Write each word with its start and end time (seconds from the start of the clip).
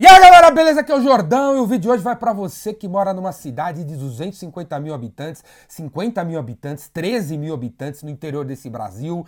E 0.00 0.06
aí 0.06 0.20
galera, 0.20 0.52
beleza? 0.52 0.78
Aqui 0.78 0.92
é 0.92 0.94
o 0.94 1.02
Jordão 1.02 1.56
e 1.56 1.58
o 1.58 1.66
vídeo 1.66 1.80
de 1.80 1.88
hoje 1.88 2.04
vai 2.04 2.14
para 2.14 2.32
você 2.32 2.72
que 2.72 2.86
mora 2.86 3.12
numa 3.12 3.32
cidade 3.32 3.82
de 3.82 3.96
250 3.96 4.78
mil 4.78 4.94
habitantes, 4.94 5.42
50 5.66 6.22
mil 6.22 6.38
habitantes, 6.38 6.88
13 6.88 7.36
mil 7.36 7.52
habitantes 7.52 8.04
no 8.04 8.08
interior 8.08 8.44
desse 8.44 8.70
Brasil 8.70 9.26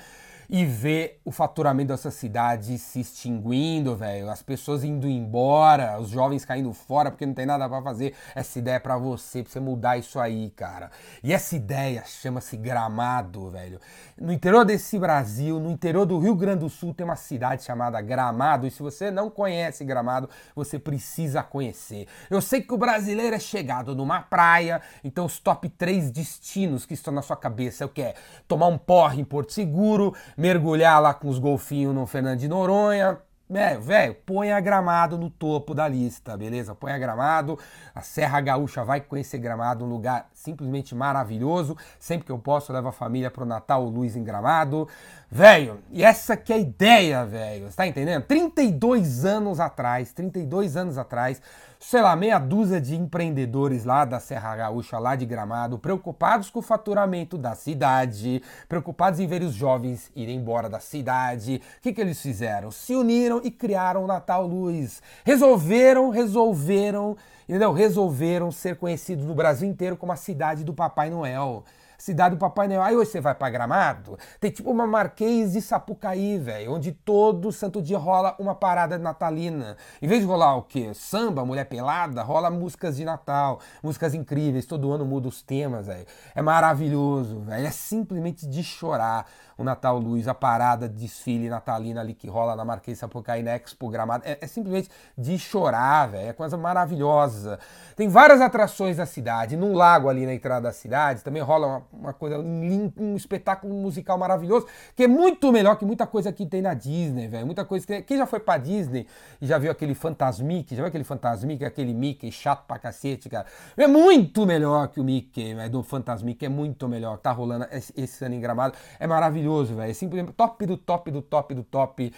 e 0.53 0.67
ver 0.67 1.21
o 1.25 1.31
faturamento 1.31 1.93
dessa 1.93 2.11
cidade 2.11 2.77
se 2.77 2.99
extinguindo, 2.99 3.95
velho. 3.95 4.29
As 4.29 4.43
pessoas 4.43 4.83
indo 4.83 5.07
embora, 5.07 6.01
os 6.01 6.09
jovens 6.09 6.45
caindo 6.45 6.73
fora 6.73 7.09
porque 7.09 7.25
não 7.25 7.33
tem 7.33 7.47
nada 7.47 7.69
para 7.69 7.81
fazer. 7.81 8.15
Essa 8.35 8.59
ideia 8.59 8.75
é 8.75 8.79
para 8.81 8.99
você, 8.99 9.45
pra 9.45 9.53
você 9.53 9.61
mudar 9.61 9.97
isso 9.97 10.19
aí, 10.19 10.51
cara. 10.51 10.91
E 11.23 11.33
essa 11.33 11.55
ideia 11.55 12.03
chama-se 12.05 12.57
Gramado, 12.57 13.49
velho. 13.49 13.79
No 14.21 14.33
interior 14.33 14.65
desse 14.65 14.99
Brasil, 14.99 15.61
no 15.61 15.71
interior 15.71 16.05
do 16.05 16.19
Rio 16.19 16.35
Grande 16.35 16.61
do 16.61 16.69
Sul, 16.69 16.93
tem 16.93 17.05
uma 17.05 17.15
cidade 17.15 17.63
chamada 17.63 18.01
Gramado. 18.01 18.67
E 18.67 18.73
se 18.73 18.83
você 18.83 19.09
não 19.09 19.31
conhece 19.31 19.85
Gramado, 19.85 20.29
você 20.53 20.81
precisa 20.81 21.45
conhecer. 21.45 22.09
Eu 22.29 22.41
sei 22.41 22.61
que 22.61 22.75
o 22.75 22.79
brasileiro 22.79 23.37
é 23.37 23.39
chegado 23.39 23.95
numa 23.95 24.21
praia, 24.21 24.83
então 25.05 25.27
os 25.27 25.39
top 25.39 25.69
3 25.69 26.11
destinos 26.11 26.85
que 26.85 26.95
estão 26.95 27.15
na 27.15 27.23
sua 27.23 27.37
cabeça 27.37 27.85
é 27.85 27.87
o 27.87 27.89
que 27.89 28.15
tomar 28.49 28.67
um 28.67 28.77
porre 28.77 29.21
em 29.21 29.25
Porto 29.25 29.53
Seguro, 29.53 30.13
mergulhar 30.41 31.01
lá 31.03 31.13
com 31.13 31.29
os 31.29 31.39
golfinhos 31.39 31.95
no 31.95 32.07
Fernando 32.07 32.39
de 32.39 32.49
Noronha. 32.49 33.19
É, 33.53 33.77
velho, 33.77 34.15
põe 34.15 34.53
a 34.53 34.61
gramado 34.61 35.19
no 35.19 35.29
topo 35.29 35.75
da 35.75 35.89
lista, 35.89 36.37
beleza? 36.37 36.73
Põe 36.73 36.93
a 36.93 36.99
gramado. 36.99 37.59
A 37.93 38.01
Serra 38.01 38.41
Gaúcha 38.41 38.85
vai 38.85 39.01
conhecer 39.01 39.39
gramado, 39.39 39.85
um 39.85 39.89
lugar 39.89 40.29
simplesmente 40.33 40.95
maravilhoso. 40.95 41.77
Sempre 41.99 42.27
que 42.27 42.33
eu 42.33 42.39
posso, 42.39 42.71
eu 42.71 42.77
levo 42.77 42.89
a 42.89 42.93
família 42.93 43.29
pro 43.29 43.45
Natal 43.45 43.83
Luz 43.85 44.15
em 44.15 44.23
gramado. 44.23 44.87
Velho, 45.29 45.81
e 45.91 46.05
essa 46.05 46.37
que 46.37 46.53
é 46.53 46.57
a 46.57 46.59
ideia, 46.59 47.25
velho. 47.25 47.71
Você 47.71 47.77
tá 47.77 47.87
entendendo? 47.87 48.25
32 48.25 49.25
anos 49.25 49.59
atrás, 49.59 50.13
32 50.13 50.77
anos 50.77 50.97
atrás, 50.97 51.43
sei 51.79 52.03
lá, 52.03 52.15
meia 52.15 52.39
dúzia 52.39 52.81
de 52.81 52.95
empreendedores 52.95 53.85
lá 53.85 54.05
da 54.05 54.21
Serra 54.21 54.57
Gaúcha, 54.57 54.99
lá 54.99 55.17
de 55.17 55.25
Gramado, 55.25 55.79
preocupados 55.79 56.51
com 56.51 56.59
o 56.59 56.63
faturamento 56.63 57.39
da 57.39 57.55
cidade, 57.55 58.43
preocupados 58.69 59.19
em 59.21 59.27
ver 59.27 59.43
os 59.43 59.55
jovens 59.55 60.11
irem 60.15 60.37
embora 60.37 60.69
da 60.69 60.81
cidade. 60.81 61.63
O 61.79 61.81
que, 61.81 61.93
que 61.93 62.01
eles 62.01 62.21
fizeram? 62.21 62.71
Se 62.71 62.95
uniram 62.95 63.40
e 63.47 63.51
criaram 63.51 64.05
o 64.05 64.07
Natal 64.07 64.47
Luz. 64.47 65.03
Resolveram, 65.25 66.11
resolveram, 66.11 67.17
entendeu? 67.49 67.73
Resolveram 67.73 68.51
ser 68.51 68.77
conhecidos 68.77 69.25
no 69.25 69.35
Brasil 69.35 69.69
inteiro 69.69 69.97
como 69.97 70.13
a 70.13 70.17
cidade 70.17 70.65
do 70.65 70.75
Papai 70.75 71.11
Noel 71.11 71.65
cidade 72.01 72.35
do 72.35 72.39
Papai 72.39 72.67
Noel. 72.67 72.83
Aí 72.83 72.97
hoje 72.97 73.11
você 73.11 73.21
vai 73.21 73.35
pra 73.35 73.51
Gramado, 73.51 74.19
tem 74.41 74.51
tipo 74.51 74.71
uma 74.71 74.87
Marquês 74.87 75.53
de 75.53 75.61
Sapucaí, 75.61 76.39
velho, 76.39 76.73
onde 76.73 76.93
todo 76.93 77.53
santo 77.53 77.83
dia 77.83 77.99
rola 77.99 78.35
uma 78.39 78.55
parada 78.55 78.99
natalina. 78.99 79.77
Em 80.01 80.09
vez 80.09 80.21
de 80.21 80.27
rolar 80.27 80.57
o 80.57 80.63
quê? 80.63 80.93
Samba, 80.95 81.45
mulher 81.45 81.67
pelada, 81.67 82.23
rola 82.23 82.51
músicas 82.51 82.97
de 82.97 83.05
Natal, 83.05 83.61
músicas 83.83 84.15
incríveis, 84.15 84.67
todo 84.67 84.91
ano 84.91 85.05
muda 85.05 85.29
os 85.29 85.43
temas, 85.43 85.87
velho. 85.87 86.07
É 86.35 86.41
maravilhoso, 86.41 87.41
velho. 87.41 87.67
É 87.67 87.71
simplesmente 87.71 88.47
de 88.47 88.63
chorar 88.65 89.27
o 89.59 89.65
Natal 89.65 89.99
Luz, 89.99 90.27
a 90.27 90.35
parada 90.35 90.89
de 90.89 90.95
desfile 91.01 91.51
natalina 91.51 92.01
ali 92.01 92.15
que 92.15 92.27
rola 92.29 92.57
na 92.57 92.65
Marquês 92.65 92.97
de 92.97 93.01
Sapucaí, 93.01 93.43
na 93.43 93.57
Expo 93.57 93.91
Gramado. 93.91 94.25
É, 94.27 94.39
é 94.41 94.47
simplesmente 94.47 94.89
de 95.17 95.39
chorar, 95.39 96.09
velho. 96.09 96.29
É 96.31 96.33
coisa 96.33 96.57
maravilhosa. 96.57 97.59
Tem 97.95 98.09
várias 98.09 98.41
atrações 98.41 98.97
na 98.97 99.05
cidade. 99.05 99.57
Num 99.57 99.75
lago 99.75 100.09
ali 100.09 100.25
na 100.25 100.33
entrada 100.33 100.63
da 100.63 100.73
cidade 100.73 101.23
também 101.23 101.43
rola 101.43 101.67
uma 101.67 101.81
uma 101.93 102.13
coisa, 102.13 102.39
um, 102.39 103.17
espetáculo 103.17 103.75
musical 103.75 104.17
maravilhoso, 104.17 104.67
que 104.95 105.05
é 105.05 105.09
muito 105.09 105.51
melhor 105.53 105.77
que 105.77 105.85
muita 105.85 106.07
coisa 106.07 106.33
que 106.33 106.47
tem 106.47 106.63
na 106.63 106.75
Disney, 106.75 107.29
velho. 107.29 107.47
Muita 107.47 107.65
coisa 107.65 107.87
que. 107.87 108.03
Quem 108.03 108.17
já 108.17 108.27
foi 108.27 108.41
pra 108.41 108.59
Disney 108.59 109.07
e 109.41 109.47
já 109.47 109.59
viu 109.59 109.71
aquele 109.71 109.95
Fantasmic, 109.95 110.75
já 110.75 110.83
viu 110.83 110.87
aquele 110.87 111.05
Fantasmic, 111.05 111.65
aquele 111.65 111.93
Mickey 111.93 112.31
chato 112.31 112.67
pra 112.67 112.79
cacete, 112.79 113.29
cara? 113.29 113.47
É 113.77 113.87
muito 113.87 114.47
melhor 114.47 114.89
que 114.89 115.01
o 115.01 115.05
Mickey, 115.05 115.55
velho, 115.55 115.71
do 115.71 115.83
Fantasmic, 115.83 116.45
é 116.45 116.49
muito 116.49 116.89
melhor. 116.89 117.19
Tá 117.19 117.33
rolando 117.33 117.67
esse, 117.73 117.93
esse 117.97 118.25
ano 118.25 118.35
em 118.35 118.41
gramado. 118.41 118.75
É 118.99 119.07
maravilhoso, 119.07 119.75
velho. 119.75 119.91
É 119.91 119.95
simplesmente 119.95 120.33
top 120.35 120.67
do 120.67 120.77
top 120.77 121.11
do 121.11 121.23
top 121.23 121.55
do 121.55 121.65
top 121.65 122.13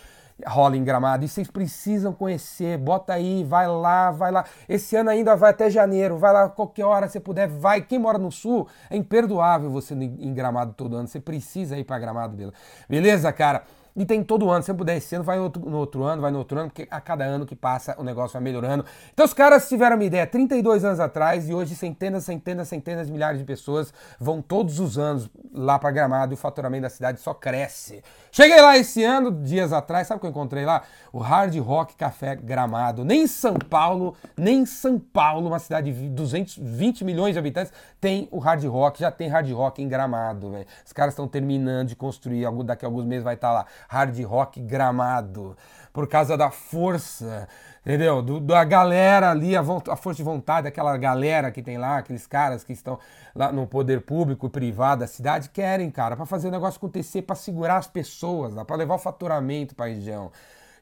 rola 0.47 0.77
em 0.77 0.85
Gramado. 0.85 1.25
E 1.25 1.29
vocês 1.29 1.49
precisam 1.49 2.13
conhecer. 2.13 2.79
Bota 2.79 3.13
aí, 3.13 3.45
vai 3.45 3.67
lá, 3.69 4.11
vai 4.11 4.31
lá. 4.31 4.45
Esse 4.69 4.97
ano 4.97 5.11
ainda 5.11 5.37
vai 5.37 5.51
até 5.51 5.71
janeiro. 5.71 6.17
Vai 6.17 6.33
lá 6.33 6.49
qualquer 6.49 6.85
hora 6.85 7.09
você 7.09 7.21
puder, 7.21 7.49
vai. 7.49 7.81
Quem 7.81 7.99
mora 7.99 8.19
no 8.19 8.31
sul, 8.31 8.69
é 8.91 8.97
imperdoável 8.97 9.71
você 9.71 9.95
em 9.95 10.33
Gramado 10.35 10.73
todo 10.75 10.97
ano. 10.97 11.09
Você 11.09 11.21
precisa 11.21 11.77
ir 11.77 11.85
para 11.85 11.99
Gramado, 11.99 12.53
beleza, 12.89 13.33
cara? 13.33 13.63
E 13.95 14.07
tem 14.07 14.25
todo 14.25 14.51
ano, 14.51 14.63
se 14.63 14.73
puder 14.73 14.97
esse 14.97 15.15
ano, 15.15 15.23
vai 15.23 15.37
no 15.37 15.45
outro, 15.45 15.69
no 15.69 15.77
outro, 15.77 16.03
ano, 16.03 16.23
vai 16.23 16.31
no 16.31 16.39
outro 16.39 16.59
ano, 16.59 16.71
porque 16.71 16.89
a 16.91 16.99
cada 16.99 17.25
ano 17.25 17.45
que 17.45 17.55
passa 17.55 17.95
o 17.99 18.03
negócio 18.03 18.33
vai 18.33 18.43
melhorando. 18.43 18.87
Então 19.13 19.27
os 19.27 19.35
caras 19.35 19.69
tiveram 19.69 19.97
uma 19.97 20.05
ideia 20.05 20.27
32 20.27 20.83
anos 20.83 20.99
atrás 20.99 21.49
e 21.49 21.53
hoje 21.53 21.75
centenas, 21.75 22.25
centenas, 22.25 22.69
centenas 22.69 23.07
de 23.09 23.13
milhares 23.13 23.39
de 23.39 23.45
pessoas 23.45 23.93
vão 24.19 24.41
todos 24.41 24.81
os 24.81 24.97
anos 24.97 25.29
lá 25.53 25.79
para 25.79 25.91
Gramado 25.91 26.33
e 26.33 26.35
o 26.35 26.39
faturamento 26.39 26.83
da 26.83 26.91
cidade 26.91 27.21
só 27.21 27.35
cresce. 27.35 28.03
Cheguei 28.35 28.63
lá 28.63 28.79
esse 28.79 29.05
ano, 29.05 29.31
dias 29.31 29.75
atrás, 29.75 30.07
sabe 30.07 30.17
o 30.17 30.21
que 30.23 30.27
eu 30.27 30.31
encontrei 30.31 30.65
lá? 30.65 30.85
O 31.13 31.19
Hard 31.19 31.55
Rock 31.59 31.95
Café 31.95 32.35
Gramado. 32.35 33.05
Nem 33.05 33.25
em 33.25 33.27
São 33.27 33.53
Paulo, 33.53 34.17
nem 34.35 34.61
em 34.61 34.65
São 34.65 34.99
Paulo, 34.99 35.49
uma 35.49 35.59
cidade 35.59 35.93
de 35.93 36.09
220 36.09 37.05
milhões 37.05 37.35
de 37.35 37.39
habitantes, 37.39 37.71
tem 38.01 38.29
o 38.31 38.39
Hard 38.39 38.65
Rock, 38.65 39.01
já 39.01 39.11
tem 39.11 39.29
Hard 39.29 39.51
Rock 39.51 39.83
em 39.83 39.87
Gramado, 39.87 40.51
velho. 40.51 40.67
Os 40.83 40.95
caras 40.95 41.13
estão 41.13 41.29
terminando 41.29 41.89
de 41.89 41.95
construir, 41.95 42.47
daqui 42.65 42.87
a 42.87 42.89
alguns 42.89 43.05
meses 43.05 43.23
vai 43.23 43.35
estar 43.35 43.49
tá 43.49 43.53
lá 43.53 43.67
hard 43.87 44.19
rock 44.25 44.63
gramado, 44.63 45.55
por 45.93 46.09
causa 46.09 46.37
da 46.37 46.51
força, 46.51 47.49
entendeu? 47.83 48.23
Do, 48.23 48.41
da 48.41 48.65
galera 48.65 49.31
ali, 49.31 49.57
a, 49.57 49.61
a, 49.61 49.97
força 49.97 50.17
de 50.17 50.23
vontade, 50.23 50.67
aquela 50.67 50.97
galera 50.97 51.51
que 51.51 51.63
tem 51.63 51.77
lá, 51.77 51.99
aqueles 51.99 52.27
caras 52.27 52.65
que 52.65 52.73
estão 52.73 52.99
lá 53.35 53.53
no 53.53 53.67
poder 53.67 54.01
público 54.01 54.47
e 54.47 54.51
privado 54.51 55.01
da 55.01 55.07
cidade, 55.07 55.51
querem, 55.51 55.91
cara, 55.91 56.17
para 56.17 56.27
fazer 56.27 56.49
o 56.49 56.51
negócio 56.51 56.79
acontecer, 56.79 57.23
para 57.23 57.37
segurar 57.37 57.77
as 57.77 57.87
pessoas, 57.87 58.55
para 58.65 58.77
levar 58.77 58.95
o 58.95 58.99
faturamento 58.99 59.75
para 59.75 59.87
a 59.87 59.89
região. 59.89 60.31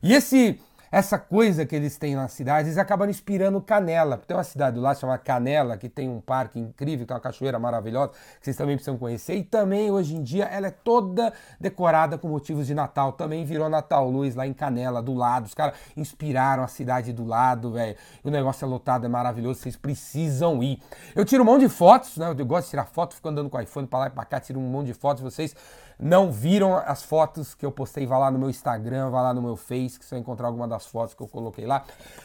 E 0.02 0.14
esse 0.14 0.58
essa 0.90 1.18
coisa 1.18 1.64
que 1.64 1.76
eles 1.76 1.96
têm 1.96 2.16
nas 2.16 2.32
cidades, 2.32 2.66
eles 2.66 2.78
acabam 2.78 3.08
inspirando 3.08 3.60
Canela. 3.60 4.16
Tem 4.16 4.36
uma 4.36 4.42
cidade 4.42 4.78
lá 4.78 4.94
chamada 4.94 5.18
Canela, 5.18 5.76
que 5.76 5.88
tem 5.88 6.08
um 6.08 6.20
parque 6.20 6.58
incrível, 6.58 7.06
tem 7.06 7.14
uma 7.14 7.20
cachoeira 7.20 7.58
maravilhosa, 7.58 8.10
que 8.10 8.44
vocês 8.44 8.56
também 8.56 8.76
precisam 8.76 8.98
conhecer. 8.98 9.34
E 9.36 9.44
também, 9.44 9.90
hoje 9.90 10.16
em 10.16 10.22
dia, 10.22 10.46
ela 10.46 10.66
é 10.66 10.70
toda 10.70 11.32
decorada 11.60 12.18
com 12.18 12.28
motivos 12.28 12.66
de 12.66 12.74
Natal. 12.74 13.12
Também 13.12 13.44
virou 13.44 13.68
Natal 13.68 14.10
Luz 14.10 14.34
lá 14.34 14.46
em 14.46 14.52
Canela, 14.52 15.00
do 15.00 15.14
lado. 15.14 15.46
Os 15.46 15.54
caras 15.54 15.76
inspiraram 15.96 16.64
a 16.64 16.68
cidade 16.68 17.12
do 17.12 17.24
lado, 17.24 17.72
velho. 17.72 17.96
O 18.24 18.30
negócio 18.30 18.64
é 18.64 18.68
lotado, 18.68 19.06
é 19.06 19.08
maravilhoso, 19.08 19.60
vocês 19.60 19.76
precisam 19.76 20.62
ir. 20.62 20.82
Eu 21.14 21.24
tiro 21.24 21.44
um 21.44 21.46
monte 21.46 21.62
de 21.62 21.68
fotos, 21.68 22.16
né? 22.16 22.34
Eu 22.36 22.46
gosto 22.46 22.64
de 22.64 22.70
tirar 22.70 22.86
foto, 22.86 23.14
fico 23.14 23.28
andando 23.28 23.48
com 23.48 23.58
o 23.58 23.60
iPhone 23.60 23.86
pra 23.86 24.00
lá 24.00 24.06
e 24.08 24.10
pra 24.10 24.24
cá, 24.24 24.40
tiro 24.40 24.58
um 24.58 24.68
monte 24.68 24.86
de 24.86 24.94
fotos. 24.94 25.22
Vocês 25.22 25.54
não 26.00 26.32
viram 26.32 26.76
as 26.76 27.02
fotos 27.02 27.54
que 27.54 27.64
eu 27.64 27.70
postei, 27.70 28.06
vá 28.06 28.16
lá 28.18 28.30
no 28.30 28.38
meu 28.38 28.48
Instagram, 28.48 29.10
vá 29.10 29.20
lá 29.20 29.34
no 29.34 29.42
meu 29.42 29.56
Face, 29.56 29.98
que 29.98 30.04
você 30.04 30.14
vai 30.14 30.20
encontrar 30.20 30.46
alguma 30.46 30.66
das 30.66 30.86
fotos 30.86 31.14
que 31.14 31.22
eu 31.22 31.28
coloquei 31.28 31.66
lá. 31.66 31.84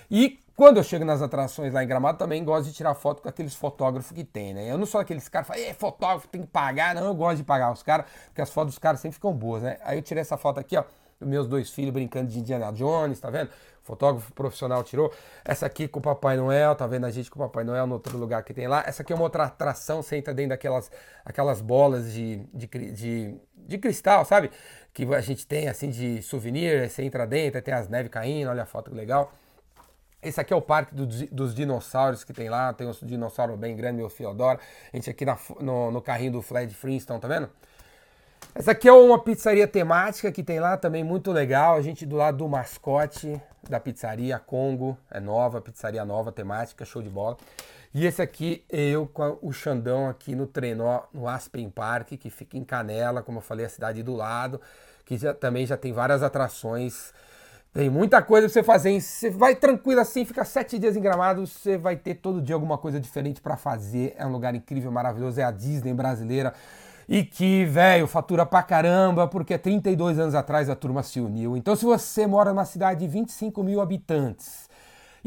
E 0.09 0.39
quando 0.55 0.77
eu 0.77 0.83
chego 0.83 1.03
nas 1.03 1.21
atrações 1.21 1.73
lá 1.73 1.83
em 1.83 1.87
Gramado, 1.87 2.17
também 2.17 2.43
gosto 2.43 2.67
de 2.67 2.73
tirar 2.73 2.93
foto 2.95 3.21
com 3.21 3.27
aqueles 3.27 3.53
fotógrafos 3.53 4.11
que 4.11 4.23
tem, 4.23 4.53
né? 4.53 4.71
Eu 4.71 4.77
não 4.77 4.85
sou 4.85 5.01
aqueles 5.01 5.27
caras 5.27 5.47
que 5.49 5.53
falam, 5.53 5.73
fotógrafo, 5.73 6.27
tem 6.29 6.41
que 6.41 6.47
pagar. 6.47 6.95
Não, 6.95 7.03
eu 7.03 7.13
gosto 7.13 7.37
de 7.37 7.43
pagar 7.43 7.71
os 7.73 7.83
caras, 7.83 8.05
porque 8.27 8.41
as 8.41 8.49
fotos 8.49 8.75
dos 8.75 8.79
caras 8.79 9.01
sempre 9.01 9.15
ficam 9.15 9.33
boas, 9.33 9.63
né? 9.63 9.77
Aí 9.83 9.97
eu 9.97 10.01
tirei 10.01 10.21
essa 10.21 10.37
foto 10.37 10.59
aqui, 10.59 10.77
ó 10.77 10.83
meus 11.19 11.47
dois 11.47 11.69
filhos 11.69 11.93
brincando 11.93 12.29
de 12.31 12.39
Indiana 12.39 12.71
Jones, 12.71 13.19
tá 13.19 13.29
vendo? 13.29 13.49
Fotógrafo 13.85 14.33
profissional 14.33 14.83
tirou. 14.83 15.13
Essa 15.43 15.67
aqui 15.67 15.87
com 15.87 15.99
o 15.99 16.01
Papai 16.01 16.35
Noel, 16.37 16.75
tá 16.75 16.87
vendo 16.87 17.05
a 17.05 17.11
gente 17.11 17.29
com 17.29 17.39
o 17.39 17.43
Papai 17.43 17.63
Noel 17.63 17.85
no 17.85 17.93
outro 17.93 18.17
lugar 18.17 18.43
que 18.43 18.51
tem 18.51 18.67
lá. 18.67 18.83
Essa 18.85 19.03
aqui 19.03 19.13
é 19.13 19.15
uma 19.15 19.23
outra 19.23 19.43
atração, 19.43 20.01
entra 20.11 20.33
dentro 20.33 20.49
daquelas 20.49 20.91
aquelas 21.23 21.61
bolas 21.61 22.11
de, 22.11 22.37
de, 22.51 22.67
de, 22.67 23.35
de 23.55 23.77
cristal, 23.77 24.25
sabe? 24.25 24.49
Que 24.91 25.03
a 25.13 25.21
gente 25.21 25.45
tem 25.45 25.67
assim 25.67 25.89
de 25.89 26.21
souvenir, 26.23 26.89
você 26.89 27.03
entra 27.03 27.27
dentro, 27.27 27.61
tem 27.61 27.73
as 27.73 27.87
neves 27.87 28.09
caindo, 28.11 28.49
olha 28.49 28.63
a 28.63 28.65
foto 28.65 28.89
que 28.89 28.97
legal. 28.97 29.31
Esse 30.19 30.41
aqui 30.41 30.51
é 30.51 30.55
o 30.55 30.61
parque 30.61 30.95
do, 30.95 31.05
dos 31.05 31.53
dinossauros 31.53 32.23
que 32.23 32.33
tem 32.33 32.49
lá, 32.49 32.73
tem 32.73 32.87
um 32.87 32.91
dinossauro 33.03 33.55
bem 33.55 33.75
grande, 33.75 33.97
meu 33.97 34.09
filho 34.09 34.31
adora. 34.31 34.59
A 34.91 34.97
gente 34.97 35.11
aqui 35.11 35.23
na, 35.23 35.37
no, 35.61 35.91
no 35.91 36.01
carrinho 36.01 36.31
do 36.31 36.41
Fred 36.41 36.73
Flintstone, 36.73 37.19
tá 37.19 37.27
vendo? 37.27 37.47
Essa 38.53 38.71
aqui 38.71 38.87
é 38.87 38.91
uma 38.91 39.17
pizzaria 39.19 39.67
temática 39.67 40.31
que 40.31 40.43
tem 40.43 40.59
lá 40.59 40.77
também 40.77 41.03
muito 41.03 41.31
legal. 41.31 41.75
A 41.75 41.81
gente 41.81 42.05
do 42.05 42.15
lado 42.15 42.37
do 42.37 42.47
mascote 42.47 43.41
da 43.69 43.79
pizzaria 43.79 44.37
Congo, 44.39 44.97
é 45.09 45.19
nova, 45.19 45.59
pizzaria 45.59 46.05
nova, 46.05 46.31
temática, 46.31 46.85
show 46.85 47.01
de 47.01 47.09
bola. 47.09 47.37
E 47.93 48.05
esse 48.05 48.21
aqui 48.21 48.63
eu 48.69 49.07
com 49.07 49.37
o 49.41 49.53
Xandão 49.53 50.09
aqui 50.09 50.35
no 50.35 50.45
Trenó, 50.45 51.03
no 51.13 51.27
Aspen 51.27 51.69
Park, 51.69 52.09
que 52.19 52.29
fica 52.29 52.57
em 52.57 52.63
Canela, 52.63 53.23
como 53.23 53.37
eu 53.37 53.41
falei, 53.41 53.65
a 53.65 53.69
cidade 53.69 54.03
do 54.03 54.13
lado, 54.13 54.59
que 55.05 55.17
já, 55.17 55.33
também 55.33 55.65
já 55.65 55.77
tem 55.77 55.93
várias 55.93 56.21
atrações. 56.21 57.13
Tem 57.73 57.89
muita 57.89 58.21
coisa 58.21 58.47
pra 58.47 58.53
você 58.53 58.63
fazer. 58.63 58.99
Você 59.01 59.29
vai 59.29 59.55
tranquilo 59.55 59.99
assim, 59.99 60.23
fica 60.23 60.45
sete 60.45 60.79
dias 60.79 60.95
em 60.95 61.01
Gramado, 61.01 61.45
você 61.45 61.77
vai 61.77 61.95
ter 61.95 62.15
todo 62.15 62.41
dia 62.41 62.55
alguma 62.55 62.77
coisa 62.77 62.99
diferente 62.99 63.41
para 63.41 63.57
fazer. 63.57 64.13
É 64.17 64.25
um 64.25 64.31
lugar 64.31 64.55
incrível, 64.55 64.91
maravilhoso, 64.91 65.39
é 65.39 65.43
a 65.43 65.51
Disney 65.51 65.93
brasileira 65.93 66.53
e 67.07 67.23
que, 67.23 67.65
velho, 67.65 68.07
fatura 68.07 68.45
pra 68.45 68.63
caramba, 68.63 69.27
porque 69.27 69.57
32 69.57 70.19
anos 70.19 70.35
atrás 70.35 70.69
a 70.69 70.75
turma 70.75 71.03
se 71.03 71.19
uniu. 71.19 71.55
Então, 71.55 71.75
se 71.75 71.85
você 71.85 72.25
mora 72.25 72.51
numa 72.51 72.65
cidade 72.65 73.01
de 73.01 73.07
25 73.07 73.63
mil 73.63 73.81
habitantes 73.81 74.67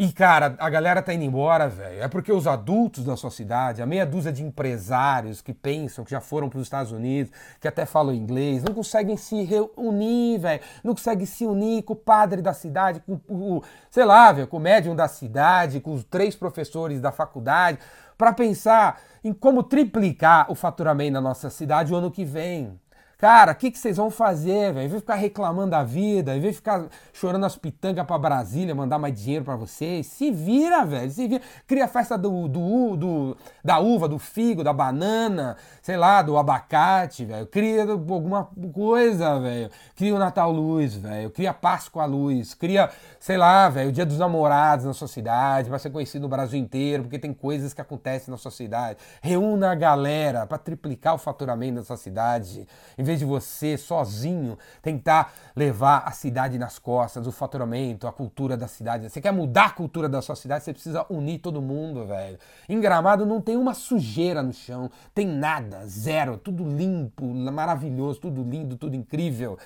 E, 0.01 0.13
cara, 0.13 0.55
a 0.61 0.71
galera 0.71 1.03
tá 1.03 1.13
indo 1.13 1.25
embora, 1.25 1.69
velho. 1.69 2.01
É 2.01 2.07
porque 2.07 2.31
os 2.33 2.47
adultos 2.47 3.05
da 3.05 3.17
sua 3.17 3.33
cidade, 3.33 3.83
a 3.83 3.87
meia 3.87 4.07
dúzia 4.07 4.33
de 4.33 4.45
empresários 4.45 5.43
que 5.43 5.53
pensam, 5.53 6.05
que 6.05 6.13
já 6.13 6.21
foram 6.21 6.49
para 6.49 6.59
os 6.59 6.67
Estados 6.67 6.93
Unidos, 6.93 7.33
que 7.61 7.67
até 7.67 7.85
falam 7.85 8.15
inglês, 8.15 8.63
não 8.63 8.73
conseguem 8.73 9.17
se 9.17 9.43
reunir, 9.43 10.39
velho. 10.39 10.61
Não 10.85 10.95
conseguem 10.95 11.27
se 11.27 11.45
unir 11.45 11.83
com 11.83 11.95
o 11.95 11.97
padre 11.97 12.41
da 12.41 12.53
cidade, 12.53 13.01
com 13.01 13.21
o, 13.29 13.63
sei 13.91 14.05
lá, 14.05 14.31
velho, 14.31 14.47
com 14.47 14.59
o 14.59 14.61
médium 14.61 14.95
da 14.95 15.09
cidade, 15.09 15.81
com 15.81 15.93
os 15.93 16.05
três 16.05 16.37
professores 16.37 17.01
da 17.01 17.11
faculdade, 17.11 17.81
para 18.19 18.33
pensar 18.33 19.01
em 19.23 19.33
como 19.33 19.63
triplicar 19.63 20.51
o 20.51 20.55
faturamento 20.57 21.13
na 21.13 21.21
nossa 21.21 21.49
cidade 21.49 21.95
o 21.95 21.97
ano 21.97 22.11
que 22.11 22.25
vem. 22.25 22.79
Cara, 23.21 23.51
o 23.51 23.55
que, 23.57 23.73
que 23.73 23.79
vocês 23.81 23.97
vão 23.97 24.13
fazer, 24.13 24.73
velho? 24.73 24.87
Em 24.87 25.01
ficar 25.01 25.17
reclamando 25.17 25.73
da 25.73 25.83
vida, 25.83 26.37
em 26.37 26.53
ficar 26.53 26.87
chorando 27.13 27.45
as 27.45 27.57
pitangas 27.57 28.07
pra 28.07 28.17
Brasília, 28.17 28.73
mandar 28.77 28.97
mais 28.97 29.21
dinheiro 29.21 29.45
para 29.45 29.57
vocês, 29.57 30.07
se 30.07 30.31
vira, 30.31 30.85
velho. 30.85 31.11
Se 31.11 31.27
vira. 31.27 31.43
Cria 31.67 31.87
a 31.87 31.89
festa 31.89 32.17
do, 32.17 32.47
do, 32.47 32.97
do, 32.97 33.37
da 33.65 33.81
uva, 33.81 34.09
do 34.09 34.21
figo, 34.21 34.63
da 34.63 34.73
banana, 34.73 35.57
sei 35.83 35.97
lá, 35.97 36.23
do 36.23 36.39
abacate, 36.39 37.25
velho. 37.25 37.45
Cria 37.49 37.91
alguma 37.91 38.49
coisa, 38.73 39.41
velho. 39.41 39.69
Cria 39.97 40.15
o 40.15 40.19
Natal 40.21 40.53
Luz, 40.53 40.95
velho. 40.95 41.29
Cria 41.31 41.53
Páscoa 41.53 42.05
Luz. 42.05 42.55
Cria, 42.55 42.89
sei 43.19 43.37
lá, 43.37 43.69
velho, 43.69 43.89
o 43.89 43.93
Dia 43.93 44.07
dos 44.07 44.19
Namorados 44.19 44.85
na 44.85 44.95
sua 44.95 45.09
cidade. 45.09 45.69
Vai 45.69 45.81
ser 45.81 45.91
conhecido 45.91 46.23
no 46.23 46.29
Brasil 46.29 46.61
inteiro, 46.61 47.03
porque 47.03 47.19
tem 47.19 47.35
coisas 47.35 47.75
que 47.75 47.81
acontecem 47.81 48.31
na 48.31 48.39
sua 48.39 48.53
cidade. 48.53 48.97
Reúna 49.21 49.73
a 49.73 49.75
galera 49.75 50.47
para 50.47 50.57
triplicar 50.57 51.17
o 51.17 51.19
faturamento 51.19 51.79
da 51.79 51.83
sua 51.83 51.97
cidade. 51.97 52.65
Em 52.97 53.08
vez 53.09 53.19
de 53.19 53.25
você 53.25 53.79
sozinho 53.79 54.59
tentar 54.83 55.33
levar 55.57 56.03
a 56.05 56.13
cidade 56.13 56.59
nas 56.59 56.79
costas, 56.79 57.27
o 57.27 57.33
faturamento, 57.33 58.07
a 58.07 58.13
cultura 58.13 58.57
da 58.57 58.69
cidade. 58.69 59.09
Você 59.09 59.21
quer 59.21 59.33
mudar 59.33 59.67
a 59.67 59.71
cultura 59.71 60.09
da 60.09 60.21
sua 60.21 60.37
cidade, 60.37 60.65
você 60.65 60.73
precisa 60.73 61.07
unir 61.09 61.39
todo 61.39 61.63
mundo, 61.63 62.07
velho. 62.07 62.39
Em 62.69 62.79
Gramado 62.81 63.25
não 63.25 63.41
tem 63.41 63.57
uma 63.57 63.73
sujeira 63.73 64.43
no 64.43 64.53
chão, 64.53 64.91
tem 65.15 65.27
nada, 65.27 65.87
zero, 65.87 66.37
tudo 66.37 66.69
limpo, 66.69 67.25
maravilhoso, 67.25 68.21
tudo 68.21 68.43
lindo, 68.43 68.77
tudo 68.77 68.95
incrível. 68.95 69.59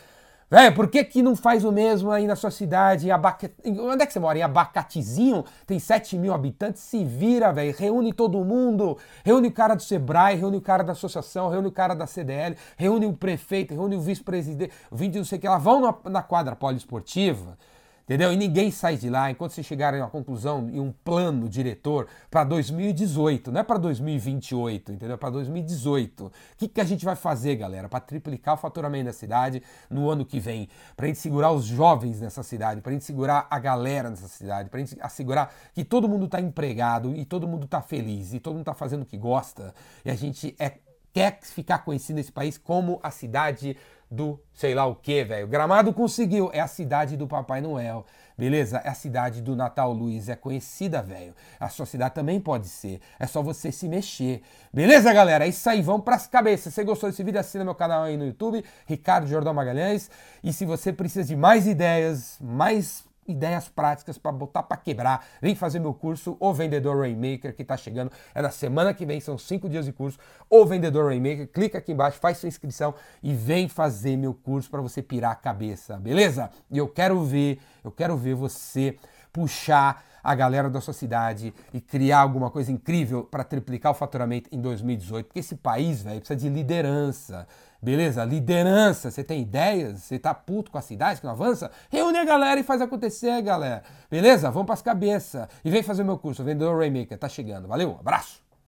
Velho, 0.53 0.75
por 0.75 0.89
que, 0.89 1.03
que 1.03 1.23
não 1.23 1.35
faz 1.35 1.65
o 1.65 1.73
mesmo 1.73 2.11
aí 2.11 2.27
na 2.27 2.37
sua 2.37 2.51
cidade? 2.51 3.09
Onde 3.11 4.03
é 4.03 4.07
que 4.07 4.13
você 4.13 4.21
mora? 4.21 4.37
Em 4.37 4.43
Abacatezinho? 4.43 5.47
Tem 5.67 5.79
7 5.79 6.19
mil 6.19 6.35
habitantes? 6.35 6.83
Se 6.83 7.03
vira, 7.03 7.51
velho. 7.51 7.75
Reúne 7.75 8.13
todo 8.13 8.45
mundo. 8.45 8.99
Reúne 9.25 9.49
o 9.49 9.51
cara 9.51 9.75
do 9.75 9.81
Sebrae, 9.81 10.37
reúne 10.37 10.59
o 10.59 10.61
cara 10.61 10.85
da 10.85 10.93
associação, 10.93 11.49
reúne 11.49 11.69
o 11.69 11.73
cara 11.73 11.95
da 11.95 12.07
CDL, 12.07 12.55
reúne 12.77 13.07
o 13.07 13.15
prefeito, 13.15 13.73
reúne 13.73 13.97
o 13.97 14.01
vice-presidente, 14.03 14.75
o 14.91 14.97
vídeo 14.97 15.21
não 15.21 15.25
sei 15.25 15.39
o 15.39 15.41
que 15.41 15.49
lá. 15.49 15.57
Vão 15.57 15.99
na 16.05 16.23
quadra 16.23 16.55
poliesportiva 16.55 17.57
Entendeu? 18.05 18.33
E 18.33 18.37
ninguém 18.37 18.71
sai 18.71 18.97
de 18.97 19.09
lá 19.09 19.31
enquanto 19.31 19.53
vocês 19.53 19.67
chegarem 19.67 20.01
a 20.01 20.05
uma 20.05 20.11
conclusão 20.11 20.69
e 20.71 20.81
um 20.81 20.93
plano 21.05 21.49
diretor 21.49 22.09
para 22.31 22.43
2018, 22.45 23.53
não 23.53 23.61
é 23.61 23.63
para 23.63 23.79
2028, 23.79 24.93
entendeu? 24.93 25.17
Para 25.17 25.31
2018. 25.31 26.27
O 26.27 26.33
que, 26.59 26.69
que 26.69 26.81
a 26.81 26.85
gente 26.85 27.05
vai 27.05 27.15
fazer, 27.15 27.55
galera, 27.57 27.89
para 27.89 28.01
triplicar 28.01 28.55
o 28.55 28.57
faturamento 28.57 29.05
da 29.05 29.13
cidade 29.13 29.63
no 29.89 30.11
ano 30.11 30.27
que 30.27 30.41
vem? 30.41 30.69
Para 30.97 31.07
a 31.07 31.09
gente 31.09 31.21
segurar 31.21 31.53
os 31.53 31.65
jovens 31.65 32.21
nessa 32.21 32.43
cidade, 32.43 32.81
para 32.81 32.91
a 32.91 32.93
gente 32.93 33.05
segurar 33.05 33.47
a 33.49 33.59
galera 33.59 34.11
nessa 34.11 34.29
cidade, 34.29 34.69
para 34.69 34.81
a 34.81 34.85
gente 34.85 34.97
assegurar 35.01 35.55
que 35.73 35.85
todo 35.85 36.09
mundo 36.09 36.25
está 36.25 36.41
empregado 36.41 37.15
e 37.15 37.25
todo 37.25 37.47
mundo 37.47 37.67
está 37.67 37.81
feliz 37.81 38.35
e 38.35 38.41
todo 38.41 38.55
mundo 38.55 38.63
está 38.63 38.75
fazendo 38.75 39.03
o 39.03 39.07
que 39.07 39.17
gosta 39.17 39.73
e 40.05 40.11
a 40.11 40.15
gente 40.15 40.55
é, 40.59 40.73
quer 41.13 41.39
ficar 41.43 41.79
conhecido 41.79 42.17
nesse 42.17 42.33
país 42.33 42.57
como 42.57 42.99
a 43.03 43.11
cidade 43.11 43.77
do 44.13 44.39
sei 44.53 44.75
lá 44.75 44.85
o 44.85 44.95
que, 44.95 45.25
velho. 45.25 45.49
Gramado 45.49 45.93
conseguiu, 45.93 46.51
é 46.53 46.61
a 46.61 46.67
cidade 46.67 47.17
do 47.17 47.27
Papai 47.27 47.63
Noel, 47.63 48.05
beleza? 48.37 48.79
É 48.85 48.91
a 48.91 48.95
cidade 48.95 49.41
do 49.41 49.57
Natal 49.57 49.91
Luiz, 49.93 50.29
é 50.29 50.37
conhecida, 50.37 51.03
velho. 51.03 51.35
A 51.59 51.71
sua 51.71 51.87
cidade 51.87 52.15
também 52.15 52.39
pode 52.39 52.69
ser, 52.69 53.01
é 53.19 53.27
só 53.27 53.43
você 53.43 53.73
se 53.73 53.89
mexer. 53.89 54.43
Beleza, 54.73 55.13
galera? 55.13 55.47
É 55.47 55.49
isso 55.49 55.69
aí, 55.69 55.81
vamos 55.81 56.05
pras 56.05 56.27
cabeças. 56.27 56.65
Se 56.65 56.73
você 56.73 56.85
gostou 56.85 57.09
desse 57.09 57.25
vídeo, 57.25 57.41
assina 57.41 57.65
meu 57.65 57.75
canal 57.75 58.03
aí 58.03 58.17
no 58.17 58.27
YouTube, 58.27 58.63
Ricardo 58.87 59.27
Jordão 59.27 59.55
Magalhães. 59.55 60.11
E 60.45 60.53
se 60.53 60.67
você 60.67 60.93
precisa 60.93 61.27
de 61.27 61.35
mais 61.35 61.67
ideias, 61.67 62.37
mais 62.39 63.05
ideias 63.27 63.69
práticas 63.69 64.19
para 64.19 64.33
botar 64.33 64.63
para 64.63 64.77
quebrar. 64.77 65.27
Vem 65.41 65.55
fazer 65.55 65.79
meu 65.79 65.95
curso, 65.95 66.37
O 66.41 66.53
Vendedor 66.53 67.01
Rainmaker, 67.01 67.55
que 67.55 67.63
está 67.63 67.77
chegando. 67.77 68.11
É 68.35 68.43
na 68.43 68.51
semana 68.51 68.93
que 68.93 69.07
vem, 69.07 69.21
são 69.21 69.39
cinco 69.39 69.69
dias 69.69 69.85
de 69.85 69.93
curso. 69.93 70.19
O 70.49 70.65
Vendedor 70.65 71.07
Rainmaker, 71.07 71.49
clica 71.49 71.79
aqui 71.79 71.93
embaixo, 71.93 72.19
faz 72.19 72.39
sua 72.39 72.49
inscrição 72.49 72.95
e 73.23 73.33
vem 73.35 73.69
fazer 73.69 74.17
meu 74.17 74.35
curso 74.35 74.71
para 74.71 74.81
você 74.81 75.03
pirar 75.03 75.33
a 75.33 75.37
cabeça, 75.37 75.97
beleza? 75.97 76.51
E 76.71 76.79
eu 76.79 76.89
quero 76.89 77.23
ver, 77.25 77.59
eu 77.85 77.91
quero 77.91 78.17
ver 78.17 78.35
você 78.35 78.97
puxar 79.33 80.05
a 80.23 80.35
galera 80.35 80.71
da 80.71 80.81
sua 80.81 80.95
cidade 80.95 81.53
e 81.73 81.81
criar 81.81 82.21
alguma 82.21 82.51
coisa 82.51 82.71
incrível 82.71 83.25
para 83.25 83.43
triplicar 83.43 83.93
o 83.93 83.95
faturamento 83.95 84.49
em 84.53 84.61
2018, 84.61 85.27
porque 85.27 85.41
esse 85.41 85.57
país, 85.57 86.03
velho, 86.03 86.21
precisa 86.21 86.39
de 86.39 86.49
liderança. 86.49 87.47
Beleza? 87.83 88.25
Liderança, 88.25 89.11
você 89.11 89.25
tem 89.25 89.41
ideias? 89.41 90.03
Você 90.03 90.19
tá 90.19 90.33
puto 90.33 90.71
com 90.71 90.79
a 90.79 90.83
cidade 90.83 91.21
que 91.21 91.27
não 91.27 91.33
avança? 91.33 91.71
Reúne 91.91 92.19
a 92.19 92.25
galera 92.25 92.61
e 92.61 92.63
faz 92.63 92.81
acontecer, 92.81 93.43
galera. 93.43 93.83
Beleza? 94.09 94.51
Vamos 94.51 94.67
pras 94.67 94.83
cabeças. 94.83 95.49
E 95.65 95.71
vem 95.71 95.83
fazer 95.83 96.03
o 96.03 96.07
meu 96.07 96.17
curso, 96.17 96.45
Vendedor 96.45 96.79
Rainmaker. 96.79 97.19
Tá 97.19 97.29
chegando. 97.29 97.67
Valeu, 97.67 97.97
abraço! 97.99 98.42